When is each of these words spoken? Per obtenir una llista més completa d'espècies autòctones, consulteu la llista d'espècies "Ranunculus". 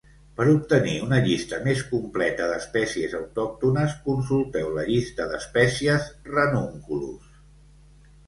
Per 0.37 0.45
obtenir 0.51 0.93
una 1.07 1.17
llista 1.25 1.57
més 1.65 1.81
completa 1.89 2.47
d'espècies 2.51 3.11
autòctones, 3.19 3.93
consulteu 4.07 4.71
la 4.79 4.87
llista 4.89 5.29
d'espècies 5.33 6.07
"Ranunculus". 6.33 7.29